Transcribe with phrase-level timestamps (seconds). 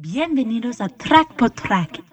[0.00, 2.04] Bienvenidos a Track por Track.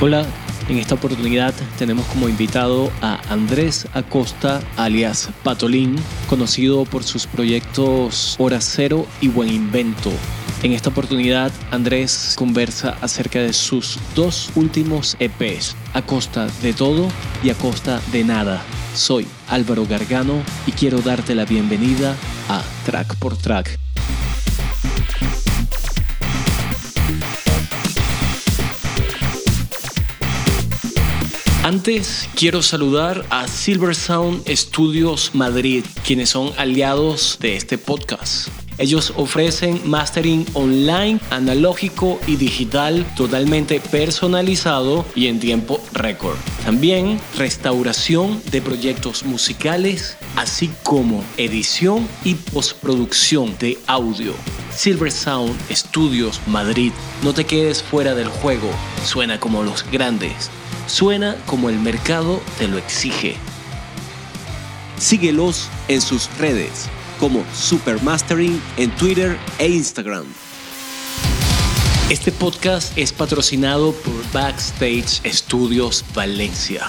[0.00, 0.24] Hola,
[0.68, 5.96] en esta oportunidad tenemos como invitado a Andrés Acosta, alias Patolín,
[6.28, 10.12] conocido por sus proyectos Hora Cero y Buen Invento.
[10.62, 17.08] En esta oportunidad, Andrés conversa acerca de sus dos últimos EPs, A Costa de Todo
[17.42, 18.62] y A Costa de Nada.
[18.94, 22.16] Soy Álvaro Gargano y quiero darte la bienvenida
[22.48, 23.78] a Track por Track.
[31.64, 38.61] Antes quiero saludar a Silver Sound Studios Madrid, quienes son aliados de este podcast.
[38.78, 46.36] Ellos ofrecen mastering online, analógico y digital totalmente personalizado y en tiempo récord.
[46.64, 54.32] También restauración de proyectos musicales, así como edición y postproducción de audio.
[54.74, 56.92] Silver Sound Studios Madrid.
[57.22, 58.70] No te quedes fuera del juego.
[59.04, 60.50] Suena como los grandes.
[60.86, 63.36] Suena como el mercado te lo exige.
[64.96, 66.88] Síguelos en sus redes
[67.22, 70.24] como Supermastering en Twitter e Instagram.
[72.10, 76.84] Este podcast es patrocinado por Backstage Studios Valencia.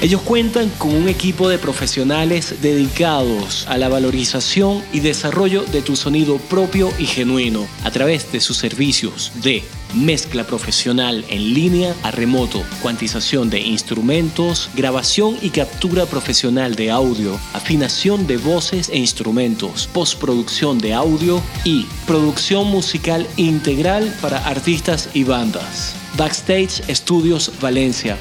[0.00, 5.94] Ellos cuentan con un equipo de profesionales dedicados a la valorización y desarrollo de tu
[5.94, 9.62] sonido propio y genuino a través de sus servicios de
[9.94, 17.38] mezcla profesional en línea a remoto, cuantización de instrumentos, grabación y captura profesional de audio,
[17.52, 25.24] afinación de voces e instrumentos, postproducción de audio y producción musical integral para artistas y
[25.24, 25.94] bandas.
[26.16, 28.16] Backstage Studios Valencia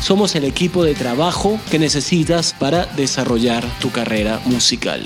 [0.00, 5.00] somos el equipo de trabajo que necesitas para desarrollar tu carrera musical.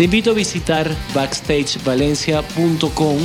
[0.00, 3.18] Te invito a visitar backstagevalencia.com.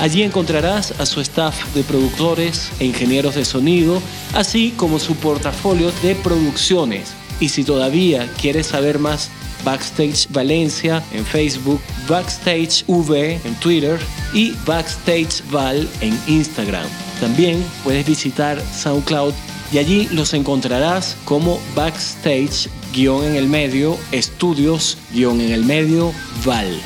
[0.00, 4.00] Allí encontrarás a su staff de productores e ingenieros de sonido,
[4.32, 7.12] así como su portafolio de producciones.
[7.38, 9.28] Y si todavía quieres saber más,
[9.62, 14.00] Backstage Valencia en Facebook, Backstage V en Twitter
[14.32, 16.86] y Backstage Val en Instagram.
[17.20, 19.34] También puedes visitar SoundCloud
[19.70, 26.12] y allí los encontrarás como backstage guion en el medio, estudios guion en el medio,
[26.44, 26.80] Val.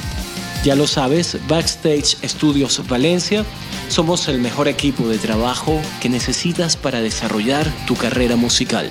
[0.64, 3.44] Ya lo sabes, Backstage Estudios Valencia,
[3.88, 8.90] somos el mejor equipo de trabajo que necesitas para desarrollar tu carrera musical.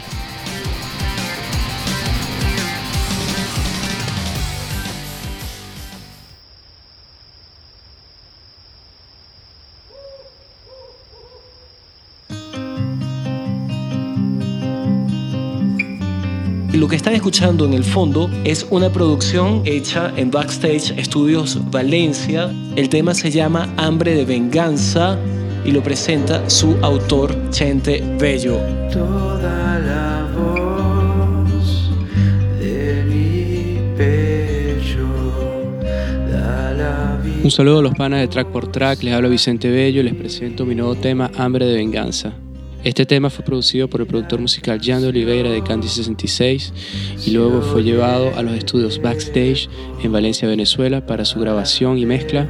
[16.76, 22.54] Lo que están escuchando en el fondo es una producción hecha en Backstage Studios Valencia.
[22.76, 25.18] El tema se llama Hambre de Venganza
[25.64, 28.60] y lo presenta su autor Chente Bello.
[28.92, 31.92] Toda la voz
[32.60, 35.08] de mi pecho
[36.30, 37.42] da la vida.
[37.42, 40.14] Un saludo a los panas de Track por Track, les habla Vicente Bello y les
[40.14, 42.34] presento mi nuevo tema Hambre de Venganza.
[42.86, 46.72] Este tema fue producido por el productor musical Jan de Oliveira de Candy 66
[47.26, 49.68] y luego fue llevado a los estudios Backstage
[50.04, 52.48] en Valencia, Venezuela para su grabación y mezcla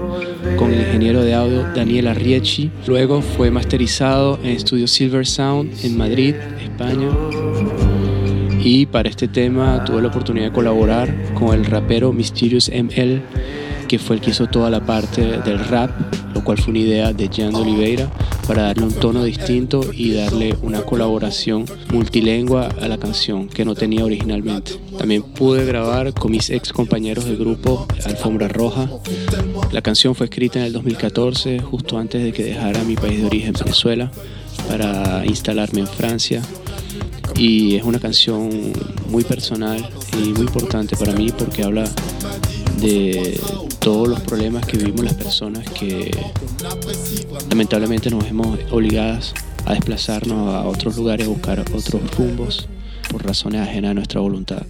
[0.58, 2.70] con el ingeniero de audio Daniel Arriechi.
[2.86, 7.08] Luego fue masterizado en estudio Silver Sound en Madrid, España.
[8.62, 13.22] Y para este tema tuve la oportunidad de colaborar con el rapero Mysterious ML,
[13.88, 15.92] que fue el que hizo toda la parte del rap,
[16.34, 18.12] lo cual fue una idea de Jan de Oliveira
[18.48, 23.76] para darle un tono distinto y darle una colaboración multilingüe a la canción que no
[23.76, 24.80] tenía originalmente.
[24.98, 28.90] También pude grabar con mis ex compañeros del grupo Alfombra Roja.
[29.72, 33.26] La canción fue escrita en el 2014, justo antes de que dejara mi país de
[33.26, 34.12] origen, Venezuela,
[34.70, 36.42] para instalarme en Francia
[37.38, 38.50] y es una canción
[39.10, 41.84] muy personal y muy importante para mí porque habla
[42.80, 43.40] de
[43.86, 46.10] todos los problemas que vivimos las personas que
[47.52, 49.32] lamentablemente nos hemos obligadas
[49.64, 52.68] a desplazarnos a otros lugares, a buscar otros rumbos
[53.12, 54.64] por razones ajenas a nuestra voluntad.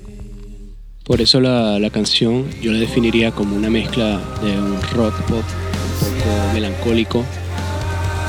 [1.05, 5.45] Por eso la, la canción yo la definiría como una mezcla de un rock pop
[5.45, 7.23] un poco melancólico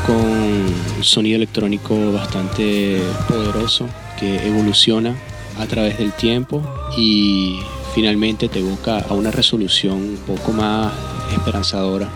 [0.07, 3.89] con un sonido electrónico bastante poderoso
[4.21, 5.17] que evoluciona
[5.59, 6.63] a través del tiempo
[6.97, 7.59] y
[7.97, 10.93] finalmente te busca a una resolución un poco más
[11.33, 12.11] esperanzadora.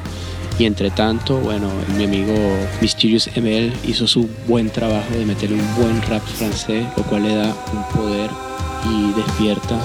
[0.58, 2.34] Y entre tanto, bueno, mi amigo
[2.82, 7.34] Mysterious ML hizo su buen trabajo de meterle un buen rap francés, lo cual le
[7.34, 8.30] da un poder
[8.90, 9.80] y despierta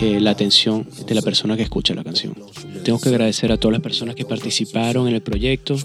[0.00, 2.34] eh, la atención de la persona que escucha la canción.
[2.82, 5.76] Tengo que agradecer a todas las personas que participaron en el proyecto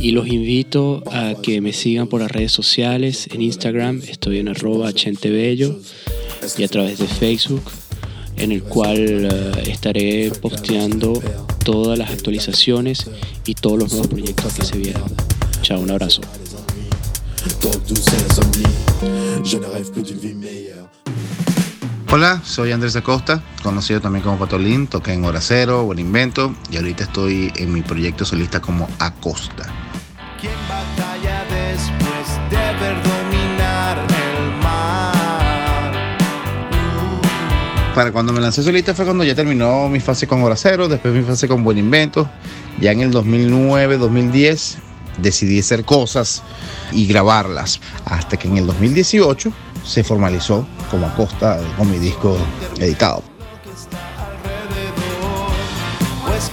[0.00, 3.28] y los invito a que me sigan por las redes sociales.
[3.32, 5.78] En Instagram estoy en arroba chentebello
[6.58, 7.62] y a través de Facebook
[8.36, 11.20] en el cual eh, estaré posteando
[11.64, 13.10] todas las actualizaciones
[13.44, 15.02] y todos los nuevos proyectos que se vienen.
[15.62, 16.20] Chao, un abrazo.
[22.10, 26.76] Hola, soy Andrés Acosta, conocido también como Patolín, toqué en Hora Cero, Buen Invento y
[26.76, 29.83] ahorita estoy en mi proyecto solista como Acosta.
[37.94, 41.14] Para cuando me lancé solista fue cuando ya terminó mi fase con Hora Cero, después
[41.14, 42.28] mi fase con Buen Invento.
[42.80, 44.78] Ya en el 2009, 2010
[45.18, 46.42] decidí hacer cosas
[46.90, 49.52] y grabarlas hasta que en el 2018
[49.84, 52.36] se formalizó como Acosta con mi disco
[52.80, 53.22] editado.
[56.26, 56.50] Pues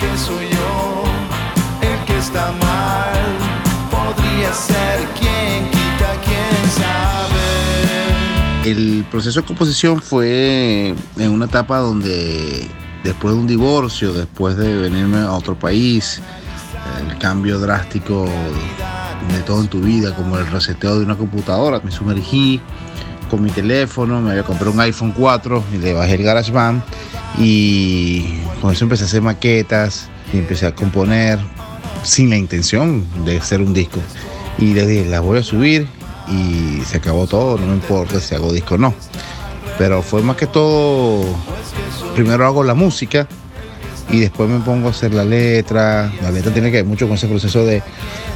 [8.72, 12.66] El proceso de composición fue en una etapa donde
[13.04, 16.22] después de un divorcio, después de venirme a otro país,
[17.06, 18.30] el cambio drástico
[19.34, 22.62] de todo en tu vida, como el reseteo de una computadora, me sumergí
[23.30, 26.82] con mi teléfono, me había comprado un iPhone 4 y le bajé el GarageBand
[27.40, 31.40] y con eso empecé a hacer maquetas y empecé a componer
[32.04, 34.00] sin la intención de hacer un disco.
[34.58, 35.90] Y le dije, las voy a subir
[36.28, 38.94] y se acabó todo, no me importa si hago disco o no.
[39.78, 41.24] Pero fue más que todo,
[42.16, 43.28] primero hago la música
[44.10, 46.12] y después me pongo a hacer la letra.
[46.22, 47.82] La letra tiene que ver mucho con ese proceso de,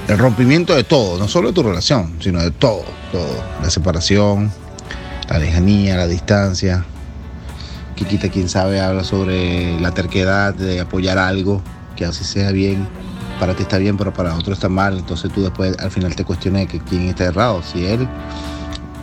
[0.07, 3.43] del rompimiento de todo, no solo de tu relación, sino de todo, todo.
[3.61, 4.51] La separación,
[5.29, 6.85] la lejanía, la distancia.
[7.95, 11.61] Kikita, quien sabe, habla sobre la terquedad de apoyar algo,
[11.95, 12.87] que así sea bien.
[13.39, 14.97] Para ti está bien, pero para otro está mal.
[14.97, 18.07] Entonces tú después al final te cuestionas que quién está errado, si él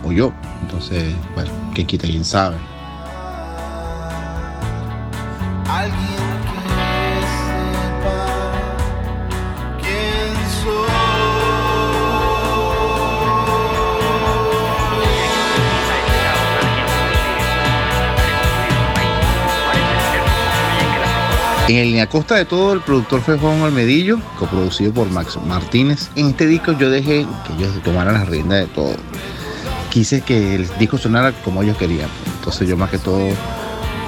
[0.05, 0.33] o yo.
[0.63, 2.57] Entonces, bueno, Kikita, quien sabe.
[21.69, 26.11] En el Línea Costa de todo, el productor fue Juan Almedillo, coproducido por Max Martínez.
[26.17, 28.97] En este disco yo dejé que ellos tomaran las riendas de todo.
[29.89, 32.09] Quise que el disco sonara como ellos querían.
[32.39, 33.29] Entonces yo más que todo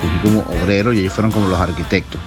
[0.00, 2.20] fui como obrero y ellos fueron como los arquitectos.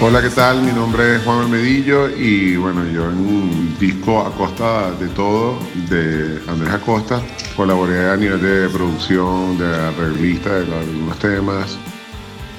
[0.00, 0.60] Hola, ¿qué tal?
[0.60, 5.58] Mi nombre es Juan Almedillo y bueno, yo en un disco a costa de todo
[5.88, 7.22] de Andrés Acosta
[7.56, 11.78] colaboré a nivel de producción, de arreglista de algunos temas.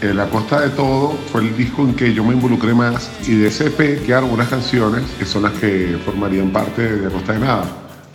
[0.01, 3.36] El A Costa de Todo fue el disco en que yo me involucré más y
[3.36, 7.33] de ese EP quedaron unas canciones que son las que formarían parte de A Costa
[7.33, 7.65] de Nada,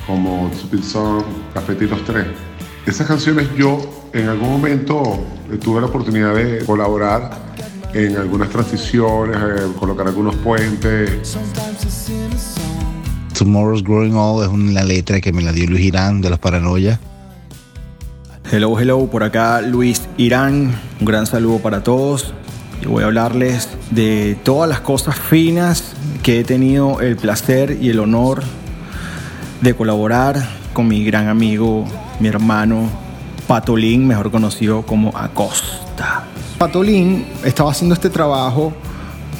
[0.06, 1.24] como Stupid Song,
[1.54, 2.26] Café y los Tres.
[2.86, 3.80] Esas canciones yo
[4.12, 5.02] en algún momento
[5.50, 7.30] eh, tuve la oportunidad de colaborar
[7.94, 11.36] en algunas transiciones, eh, colocar algunos puentes.
[13.36, 17.00] Tomorrow's Growing Old es una letra que me la dio Luis Irán de los Paranoia.
[18.52, 20.74] Hello, hello, por acá Luis Irán.
[20.98, 22.34] Un gran saludo para todos.
[22.82, 25.92] Yo voy a hablarles de todas las cosas finas
[26.24, 28.42] que he tenido el placer y el honor
[29.60, 31.84] de colaborar con mi gran amigo,
[32.18, 32.90] mi hermano
[33.46, 36.24] Patolín, mejor conocido como Acosta.
[36.58, 38.72] Patolín estaba haciendo este trabajo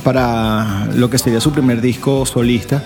[0.05, 2.81] para lo que sería su primer disco solista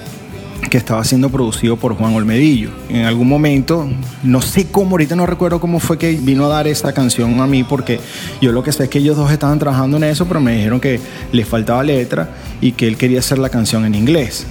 [0.75, 2.71] que estaba siendo producido por Juan Olmedillo.
[2.89, 3.89] En algún momento,
[4.25, 7.47] no sé cómo, ahorita no recuerdo cómo fue que vino a dar esta canción a
[7.47, 8.01] mí, porque
[8.41, 10.81] yo lo que sé es que ellos dos estaban trabajando en eso, pero me dijeron
[10.81, 10.99] que
[11.31, 12.29] les faltaba letra
[12.61, 14.49] y que él quería hacer la canción en inglés.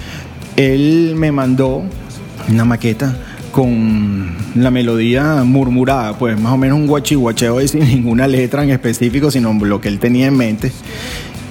[0.56, 1.82] Él me mandó
[2.48, 3.14] una maqueta
[3.52, 8.70] con la melodía murmurada, pues más o menos un guachihuacheo y sin ninguna letra en
[8.70, 10.72] específico, sino lo que él tenía en mente.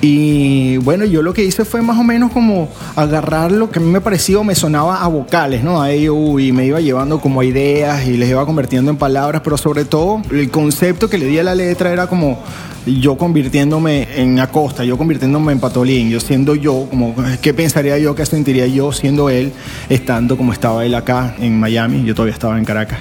[0.06, 2.68] Y bueno, yo lo que hice fue más o menos como
[2.98, 5.82] agarrar lo que a mí me pareció, me sonaba a vocales, ¿no?
[5.82, 9.58] A ello y me iba llevando como ideas y les iba convirtiendo en palabras, pero
[9.58, 12.38] sobre todo el concepto que le di a la letra era como
[12.86, 18.14] yo convirtiéndome en Acosta, yo convirtiéndome en Patolín, yo siendo yo, como qué pensaría yo,
[18.14, 19.54] qué sentiría yo siendo él,
[19.88, 23.00] estando como estaba él acá en Miami, yo todavía estaba en Caracas.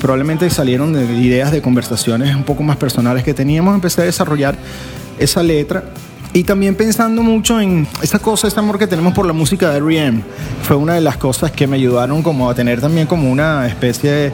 [0.00, 4.56] Probablemente salieron de ideas de conversaciones un poco más personales que teníamos, empecé a desarrollar
[5.18, 5.84] esa letra
[6.32, 9.78] Y también pensando mucho en esa cosa, ese amor que tenemos por la música de
[9.78, 10.22] R.E.M.
[10.62, 14.32] Fue una de las cosas que me ayudaron como a tener también como una especie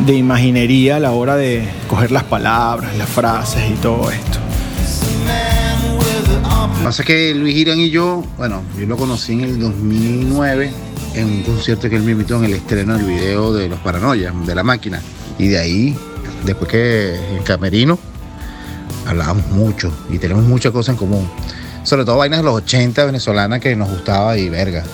[0.00, 4.38] de, imaginería a la hora de coger las palabras, las frases y todo esto.
[6.84, 10.70] Pasa que Luis Girán y yo, bueno, yo lo conocí en el 2009
[11.14, 14.34] en un concierto que él me invitó en el estreno del video de Los Paranoias,
[14.46, 15.00] de la máquina.
[15.38, 15.96] Y de ahí,
[16.44, 17.98] después que en Camerino,
[19.08, 21.28] hablábamos mucho y tenemos muchas cosas en común.
[21.82, 24.84] Sobre todo vainas de los 80 venezolanas que nos gustaba y verga,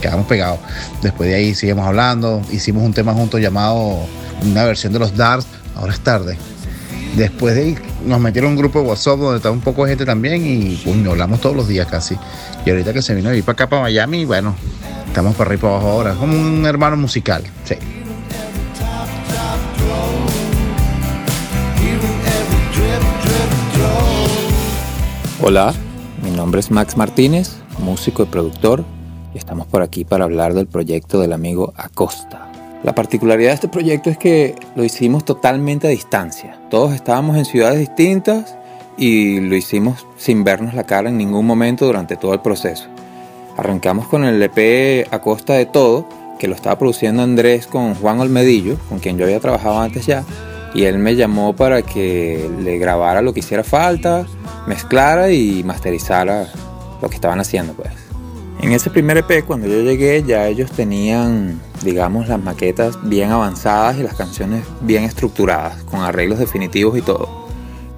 [0.00, 0.58] quedamos pegados.
[1.02, 4.06] Después de ahí seguimos hablando, hicimos un tema juntos llamado
[4.42, 5.46] una versión de los Darts,
[5.76, 6.38] ahora es tarde.
[7.16, 10.06] Después de ahí nos metieron un grupo de WhatsApp donde estaba un poco de gente
[10.06, 12.16] también y coño, hablamos todos los días casi.
[12.64, 14.54] Y ahorita que se vino a ir para acá, para Miami, bueno,
[15.06, 16.14] estamos para arriba y para abajo ahora.
[16.14, 17.76] Como un hermano musical, sí.
[25.40, 25.72] Hola,
[26.24, 28.84] mi nombre es Max Martínez, músico y productor,
[29.32, 32.50] y estamos por aquí para hablar del proyecto del amigo Acosta.
[32.82, 36.58] La particularidad de este proyecto es que lo hicimos totalmente a distancia.
[36.70, 38.56] Todos estábamos en ciudades distintas
[38.96, 42.88] y lo hicimos sin vernos la cara en ningún momento durante todo el proceso.
[43.56, 46.04] Arrancamos con el EP A Costa de Todo,
[46.40, 50.24] que lo estaba produciendo Andrés con Juan Olmedillo, con quien yo había trabajado antes ya,
[50.74, 54.26] y él me llamó para que le grabara lo que hiciera falta,
[54.66, 56.48] mezclara y masterizara
[57.00, 57.90] lo que estaban haciendo pues.
[58.60, 63.98] En ese primer EP cuando yo llegué ya ellos tenían digamos las maquetas bien avanzadas
[63.98, 67.46] y las canciones bien estructuradas, con arreglos definitivos y todo.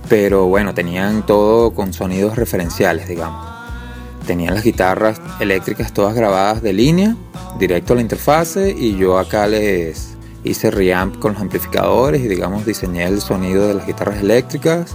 [0.08, 3.48] Pero bueno, tenían todo con sonidos referenciales, digamos.
[4.26, 7.16] Tenían las guitarras eléctricas todas grabadas de línea,
[7.58, 10.09] directo a la interfase y yo acá les
[10.44, 14.94] hice reamp con los amplificadores y digamos diseñé el sonido de las guitarras eléctricas.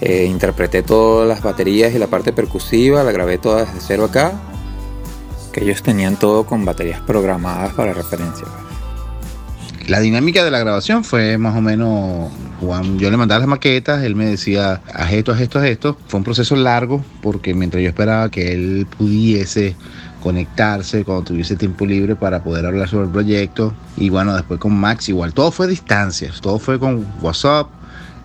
[0.00, 4.32] Eh, interpreté todas las baterías y la parte percusiva, la grabé toda desde cero acá.
[5.52, 8.46] Que ellos tenían todo con baterías programadas para referencia.
[9.86, 14.02] La dinámica de la grabación fue más o menos, Juan, yo le mandaba las maquetas,
[14.02, 15.98] él me decía, haz esto, haz esto, haz esto.
[16.06, 19.76] Fue un proceso largo porque mientras yo esperaba que él pudiese
[20.24, 23.74] conectarse cuando tuviese tiempo libre para poder hablar sobre el proyecto.
[23.98, 27.68] Y bueno, después con Max igual, todo fue a distancias, todo fue con WhatsApp,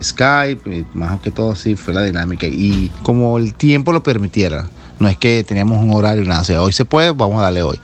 [0.02, 2.48] Skype, y más que todo así fue la dinámica.
[2.48, 6.72] Y como el tiempo lo permitiera, no es que teníamos un horario, nada, sea, hoy
[6.72, 7.80] se puede, vamos a darle hoy.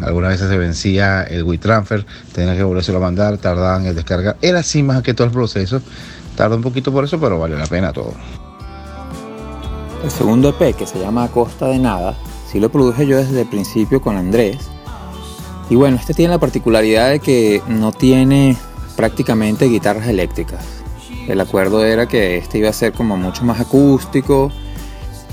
[0.00, 2.04] Algunas veces se vencía el WeTransfer,
[2.34, 4.36] tenía que volverse a mandar, tardaban en descargar.
[4.42, 5.80] Era así más que todo el proceso.
[6.36, 8.14] Tardó un poquito por eso, pero valió la pena todo.
[10.02, 12.16] El segundo EP, que se llama Costa de Nada,
[12.52, 14.58] sí lo produje yo desde el principio con Andrés.
[15.70, 18.56] Y bueno, este tiene la particularidad de que no tiene
[18.94, 20.62] prácticamente guitarras eléctricas.
[21.28, 24.52] El acuerdo era que este iba a ser como mucho más acústico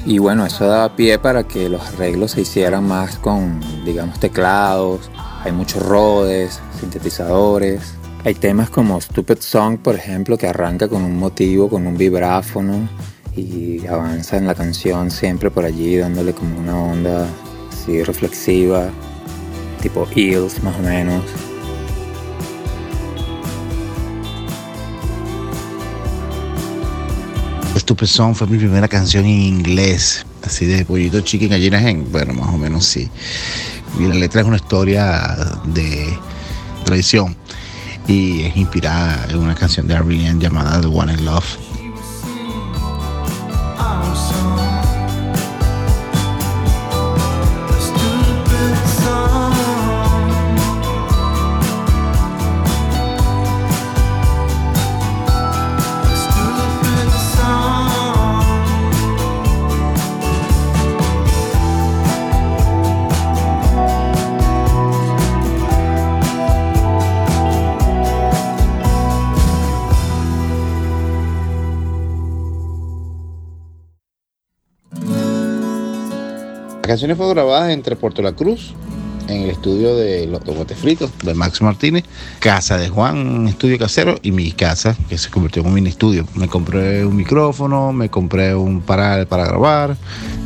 [0.06, 5.12] y bueno, eso daba pie para que los arreglos se hicieran más con, digamos, teclados.
[5.44, 7.96] Hay muchos rodes, sintetizadores.
[8.24, 12.88] Hay temas como Stupid Song, por ejemplo, que arranca con un motivo, con un vibráfono
[13.36, 17.28] y avanza en la canción siempre por allí, dándole como una onda
[17.72, 18.90] así reflexiva,
[19.82, 21.24] tipo Eels más o menos.
[27.78, 32.54] Stupid fue mi primera canción en inglés, así de pollito chicken gallinas en, bueno, más
[32.54, 33.10] o menos sí.
[34.00, 36.16] Y la letra es una historia de
[36.86, 37.36] tradición
[38.08, 40.40] y es inspirada en una canción de R.E.M.
[40.40, 41.69] llamada The One in Love.
[76.90, 78.74] Canciones fueron grabadas entre Puerto La Cruz,
[79.28, 82.04] en el estudio de Los Tomates Fritos, de Max Martínez,
[82.40, 86.26] casa de Juan, estudio casero, y mi casa, que se convirtió en un mini estudio.
[86.34, 89.96] Me compré un micrófono, me compré un paral para grabar,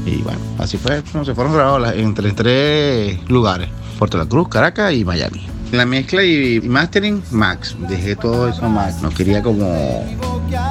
[0.05, 1.01] y bueno, así fue.
[1.23, 5.47] Se fueron grabados las- entre tres lugares, Puerto La Cruz, Caracas y Miami.
[5.71, 7.75] La mezcla y, mastering, Max.
[7.89, 9.01] Dejé todo eso Max.
[9.01, 9.65] No quería como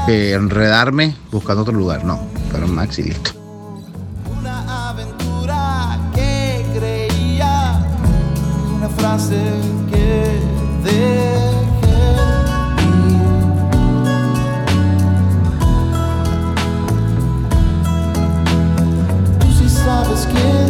[0.06, 2.20] eh, enredarme buscando otro lugar, no.
[2.52, 3.41] Pero Max y listo.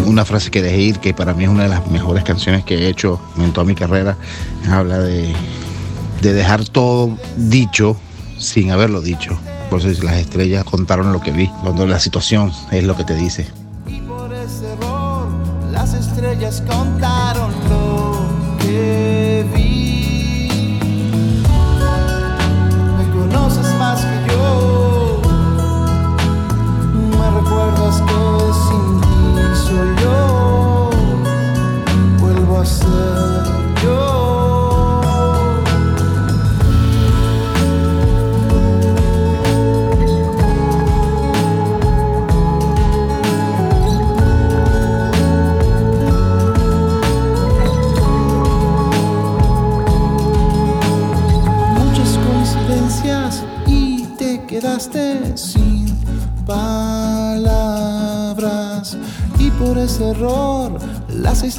[0.05, 0.99] Una frase que dejé ir.
[0.99, 3.75] que para mí es una de las mejores canciones que he hecho en toda mi
[3.75, 4.17] carrera.
[4.69, 5.33] Habla de,
[6.21, 7.97] de dejar todo dicho
[8.39, 9.39] sin haberlo dicho.
[9.71, 13.15] Por eso las estrellas contaron lo que vi, cuando la situación es lo que te
[13.15, 13.47] dice.
[13.87, 15.29] Y por ese error
[15.71, 17.62] las estrellas contaron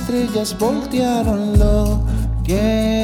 [0.03, 2.01] estrellas voltearon lo
[2.43, 3.02] que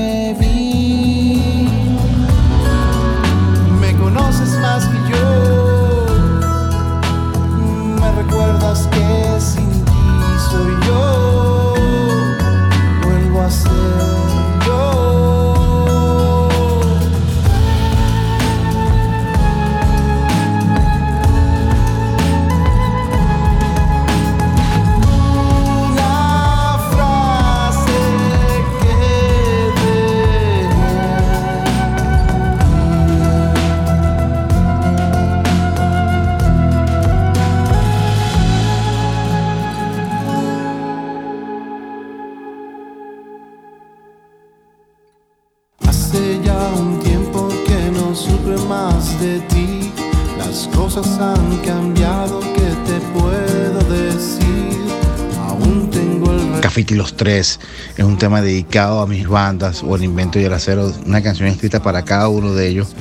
[56.70, 57.60] Cafiti los Tres
[57.98, 61.50] es un tema dedicado a mis bandas o el invento y el acero, una canción
[61.50, 62.96] escrita para cada uno de ellos,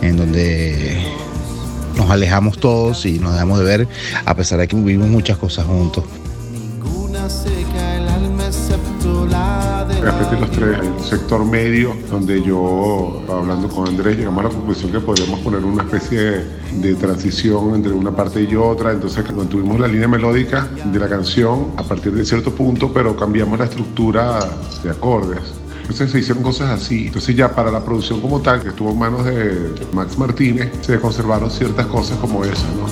[0.00, 1.00] en donde
[1.94, 3.88] nos alejamos todos y nos dejamos de ver,
[4.24, 6.02] a pesar de que vivimos muchas cosas juntos.
[10.62, 15.64] El sector medio, donde yo, hablando con Andrés, llegamos a la conclusión que podríamos poner
[15.64, 16.44] una especie de,
[16.80, 18.92] de transición entre una parte y otra.
[18.92, 23.58] Entonces, mantuvimos la línea melódica de la canción a partir de cierto punto, pero cambiamos
[23.58, 24.38] la estructura
[24.84, 25.62] de acordes.
[25.82, 27.08] Entonces se hicieron cosas así.
[27.08, 30.98] Entonces ya para la producción como tal, que estuvo en manos de Max Martínez, se
[31.00, 32.86] conservaron ciertas cosas como esa, ¿no?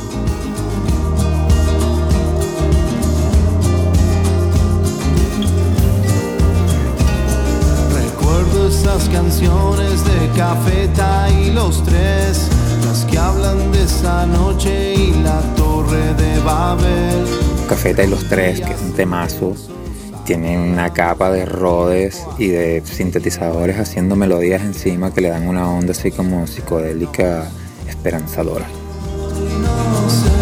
[8.80, 12.48] Esas canciones de Cafeta y los tres,
[12.86, 17.26] las que hablan de esa noche y la torre de Babel.
[17.68, 19.52] Cafeta y los tres, que es un temazo,
[20.24, 25.70] tiene una capa de rodes y de sintetizadores haciendo melodías encima que le dan una
[25.70, 27.50] onda así como psicodélica
[27.86, 28.66] esperanzadora.
[28.66, 30.39] No sé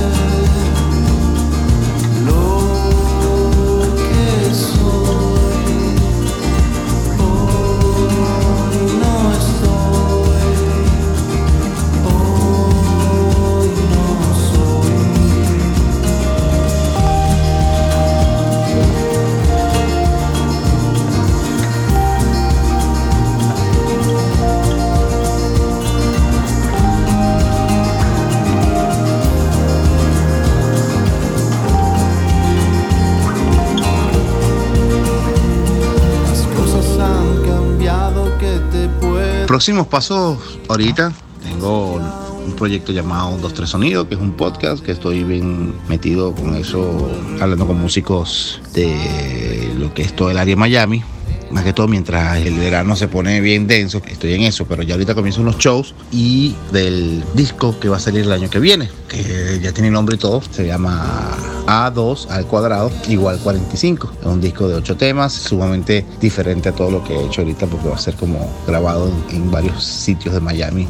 [39.59, 45.25] Próximos pasos ahorita, tengo un proyecto llamado 23 Sonidos, que es un podcast que estoy
[45.25, 50.61] bien metido con eso, hablando con músicos de lo que es todo el área de
[50.61, 51.03] Miami.
[51.51, 54.95] Más que todo mientras el verano se pone bien denso, estoy en eso, pero ya
[54.95, 58.91] ahorita comienzan unos shows y del disco que va a salir el año que viene,
[59.09, 64.13] que ya tiene nombre y todo, se llama A2 al cuadrado igual 45.
[64.21, 67.67] Es un disco de ocho temas, sumamente diferente a todo lo que he hecho ahorita
[67.67, 70.87] porque va a ser como grabado en, en varios sitios de Miami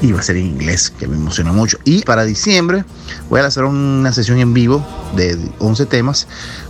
[0.00, 1.78] y va a ser en inglés, que me emociona mucho.
[1.84, 2.84] Y para diciembre
[3.30, 4.84] voy a hacer una sesión en vivo
[5.16, 6.26] de 11 temas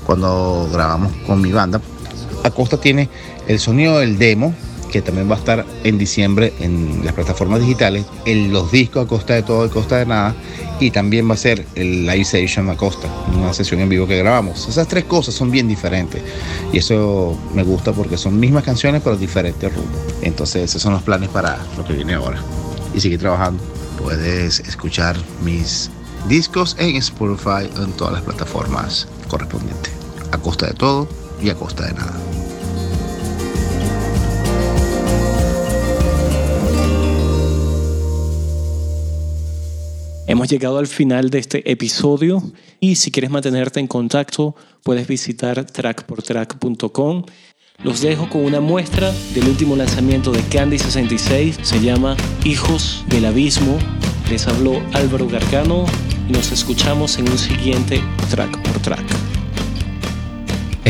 [0.07, 1.81] cuando grabamos con mi banda.
[2.45, 3.09] Acosta tiene
[3.49, 4.55] el sonido del demo,
[4.93, 9.09] que también va a estar en diciembre en las plataformas digitales, en los discos a
[9.09, 10.37] costa de todo, a costa de nada,
[10.79, 14.19] y también va a ser el Live Session a costa, una sesión en vivo que
[14.19, 14.69] grabamos.
[14.69, 16.23] Esas tres cosas son bien diferentes
[16.73, 20.01] y eso me gusta porque son mismas canciones pero diferentes rumbos.
[20.23, 22.39] Entonces esos son los planes para lo que viene ahora.
[22.95, 23.65] Y seguir trabajando.
[24.01, 25.91] Puedes escuchar mis
[26.29, 29.93] discos en Spotify en todas las plataformas correspondientes.
[30.31, 31.09] a costa de todo
[31.43, 32.21] y a costa de nada.
[40.27, 42.43] Hemos llegado al final de este episodio
[42.81, 47.25] y si quieres mantenerte en contacto puedes visitar trackportrack.com.
[47.83, 53.27] Los dejo con una muestra del último lanzamiento de Candy 66, se llama Hijos del
[53.27, 53.79] Abismo.
[54.31, 55.85] Les habló Álvaro Gargano
[56.29, 59.44] y nos escuchamos en un siguiente Track por Track.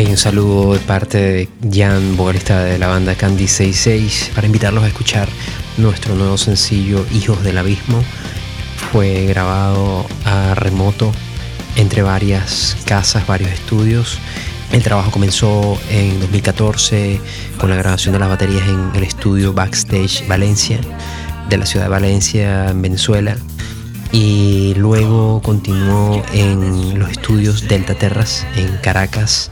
[0.02, 4.88] Un saludo de parte de Jan, vocalista de la banda Candy 66, para invitarlos a
[4.88, 5.28] escuchar
[5.76, 8.02] nuestro nuevo sencillo Hijos del Abismo
[8.90, 11.12] fue grabado a remoto
[11.76, 14.18] entre varias casas, varios estudios.
[14.72, 17.20] El trabajo comenzó en 2014
[17.58, 20.80] con la grabación de las baterías en el estudio Backstage Valencia,
[21.48, 23.36] de la ciudad de Valencia, en Venezuela.
[24.14, 29.50] Y luego continuó en los estudios Delta Terras, en Caracas,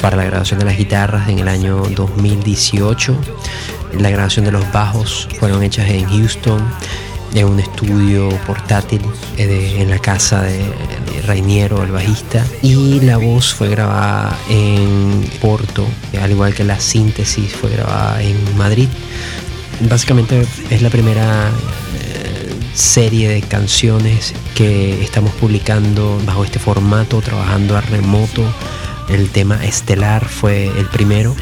[0.00, 3.14] para la grabación de las guitarras en el año 2018.
[3.98, 6.64] La grabación de los bajos fueron hechas en Houston
[7.34, 9.02] en un estudio portátil
[9.36, 15.30] eh, en la casa de, de Rainiero, el bajista, y la voz fue grabada en
[15.38, 15.86] Porto,
[16.18, 18.88] al igual que la síntesis fue grabada en Madrid.
[19.80, 21.50] Básicamente es la primera
[22.74, 28.44] serie de canciones que estamos publicando bajo este formato, trabajando a remoto.
[29.08, 31.34] El tema estelar fue el primero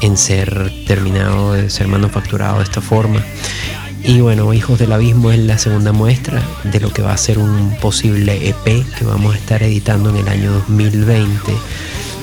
[0.00, 3.22] en ser terminado, de ser manufacturado de esta forma.
[4.04, 7.38] Y bueno, Hijos del Abismo es la segunda muestra de lo que va a ser
[7.38, 11.52] un posible EP que vamos a estar editando en el año 2020,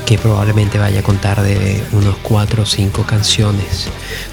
[0.06, 3.90] que probablemente vaya a contar de unos 4 o 5 canciones,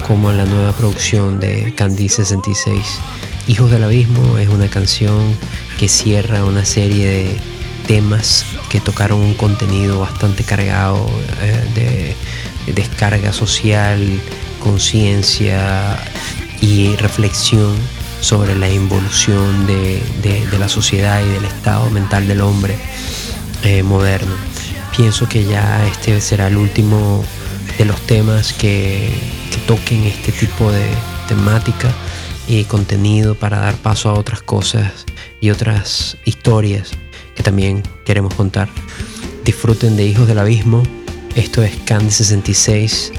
[0.06, 3.00] como en la nueva producción de Candy 66.
[3.48, 5.36] Hijos del Abismo es una canción
[5.76, 7.36] que cierra una serie de
[7.88, 12.14] temas que tocaron un contenido bastante cargado eh,
[12.66, 14.00] de descarga social,
[14.60, 15.98] conciencia
[16.60, 17.74] y reflexión
[18.20, 20.00] sobre la involución de,
[20.56, 22.76] la sociedad y del estado mental del hombre
[23.64, 24.36] eh, moderno.
[24.96, 27.24] Pienso que ya este será el último
[27.76, 29.12] de los temas que,
[29.50, 30.86] que toquen este tipo de
[31.26, 31.92] temática
[32.48, 35.04] y contenido para dar paso a otras cosas
[35.40, 36.92] y otras historias
[37.34, 38.68] que también queremos contar.
[39.44, 40.82] Disfruten de Hijos del Abismo.
[41.34, 43.12] Esto es Candy 66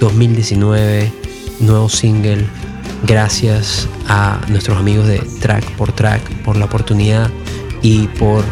[0.00, 1.10] 2019,
[1.60, 2.46] nuevo single
[3.04, 7.30] Gracias a nuestros amigos de Track por Track por la oportunidad
[7.82, 8.44] y por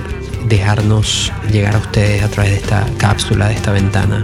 [0.48, 4.22] dejarnos llegar a ustedes a través de esta cápsula, de esta ventana.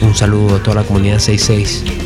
[0.00, 2.01] Un saludo a toda la comunidad 66.